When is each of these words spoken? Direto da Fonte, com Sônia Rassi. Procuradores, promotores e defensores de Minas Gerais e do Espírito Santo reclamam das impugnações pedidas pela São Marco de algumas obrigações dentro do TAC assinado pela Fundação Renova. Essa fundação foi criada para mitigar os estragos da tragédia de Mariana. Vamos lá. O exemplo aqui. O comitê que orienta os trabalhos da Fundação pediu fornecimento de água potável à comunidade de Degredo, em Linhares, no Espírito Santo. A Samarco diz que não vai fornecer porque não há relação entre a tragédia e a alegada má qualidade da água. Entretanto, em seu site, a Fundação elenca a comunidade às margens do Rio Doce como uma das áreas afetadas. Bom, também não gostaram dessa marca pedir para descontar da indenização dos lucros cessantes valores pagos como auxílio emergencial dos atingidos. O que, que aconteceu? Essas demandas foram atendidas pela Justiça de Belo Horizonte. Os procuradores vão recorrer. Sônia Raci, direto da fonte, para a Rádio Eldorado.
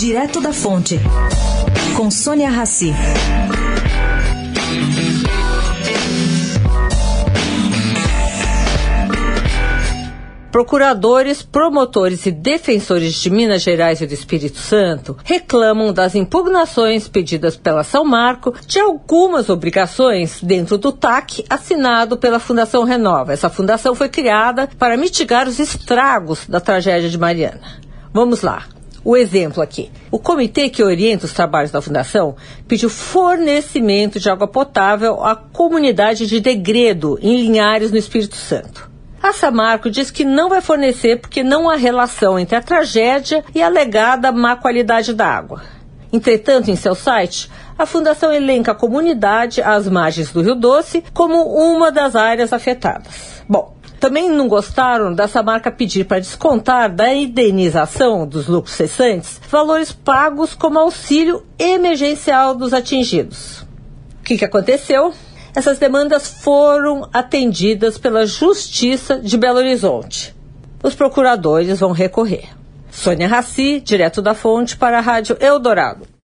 Direto 0.00 0.40
da 0.40 0.50
Fonte, 0.50 0.98
com 1.94 2.10
Sônia 2.10 2.48
Rassi. 2.48 2.90
Procuradores, 10.50 11.42
promotores 11.42 12.24
e 12.24 12.30
defensores 12.30 13.12
de 13.12 13.28
Minas 13.28 13.60
Gerais 13.60 14.00
e 14.00 14.06
do 14.06 14.14
Espírito 14.14 14.56
Santo 14.56 15.18
reclamam 15.22 15.92
das 15.92 16.14
impugnações 16.14 17.06
pedidas 17.06 17.58
pela 17.58 17.84
São 17.84 18.02
Marco 18.02 18.54
de 18.66 18.80
algumas 18.80 19.50
obrigações 19.50 20.40
dentro 20.42 20.78
do 20.78 20.92
TAC 20.92 21.44
assinado 21.50 22.16
pela 22.16 22.38
Fundação 22.40 22.84
Renova. 22.84 23.34
Essa 23.34 23.50
fundação 23.50 23.94
foi 23.94 24.08
criada 24.08 24.66
para 24.78 24.96
mitigar 24.96 25.46
os 25.46 25.58
estragos 25.58 26.46
da 26.48 26.58
tragédia 26.58 27.10
de 27.10 27.18
Mariana. 27.18 27.82
Vamos 28.14 28.40
lá. 28.40 28.79
O 29.04 29.16
exemplo 29.16 29.62
aqui. 29.62 29.90
O 30.10 30.18
comitê 30.18 30.68
que 30.68 30.82
orienta 30.82 31.24
os 31.24 31.32
trabalhos 31.32 31.70
da 31.70 31.80
Fundação 31.80 32.36
pediu 32.68 32.90
fornecimento 32.90 34.20
de 34.20 34.28
água 34.28 34.46
potável 34.46 35.24
à 35.24 35.34
comunidade 35.34 36.26
de 36.26 36.40
Degredo, 36.40 37.18
em 37.22 37.36
Linhares, 37.36 37.90
no 37.90 37.96
Espírito 37.96 38.36
Santo. 38.36 38.90
A 39.22 39.32
Samarco 39.32 39.90
diz 39.90 40.10
que 40.10 40.24
não 40.24 40.48
vai 40.48 40.60
fornecer 40.60 41.20
porque 41.20 41.42
não 41.42 41.68
há 41.68 41.76
relação 41.76 42.38
entre 42.38 42.56
a 42.56 42.62
tragédia 42.62 43.44
e 43.54 43.62
a 43.62 43.66
alegada 43.66 44.32
má 44.32 44.56
qualidade 44.56 45.12
da 45.12 45.26
água. 45.26 45.62
Entretanto, 46.12 46.70
em 46.70 46.76
seu 46.76 46.94
site, 46.94 47.50
a 47.78 47.86
Fundação 47.86 48.32
elenca 48.32 48.72
a 48.72 48.74
comunidade 48.74 49.62
às 49.62 49.88
margens 49.88 50.32
do 50.32 50.42
Rio 50.42 50.54
Doce 50.54 51.04
como 51.14 51.42
uma 51.42 51.92
das 51.92 52.16
áreas 52.16 52.52
afetadas. 52.52 53.42
Bom, 53.48 53.74
também 54.00 54.30
não 54.30 54.48
gostaram 54.48 55.12
dessa 55.12 55.42
marca 55.42 55.70
pedir 55.70 56.04
para 56.06 56.18
descontar 56.18 56.92
da 56.92 57.12
indenização 57.12 58.26
dos 58.26 58.48
lucros 58.48 58.74
cessantes 58.74 59.40
valores 59.48 59.92
pagos 59.92 60.54
como 60.54 60.78
auxílio 60.78 61.44
emergencial 61.58 62.54
dos 62.54 62.72
atingidos. 62.72 63.60
O 64.20 64.24
que, 64.24 64.38
que 64.38 64.44
aconteceu? 64.44 65.12
Essas 65.54 65.78
demandas 65.78 66.28
foram 66.28 67.08
atendidas 67.12 67.98
pela 67.98 68.24
Justiça 68.24 69.18
de 69.18 69.36
Belo 69.36 69.58
Horizonte. 69.58 70.34
Os 70.82 70.94
procuradores 70.94 71.80
vão 71.80 71.92
recorrer. 71.92 72.48
Sônia 72.90 73.28
Raci, 73.28 73.80
direto 73.80 74.22
da 74.22 74.32
fonte, 74.32 74.76
para 74.76 74.98
a 74.98 75.02
Rádio 75.02 75.36
Eldorado. 75.40 76.06